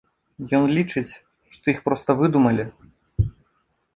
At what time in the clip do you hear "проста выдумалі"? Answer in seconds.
1.89-2.65